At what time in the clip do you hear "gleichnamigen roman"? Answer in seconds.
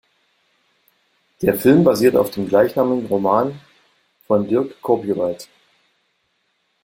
2.49-3.61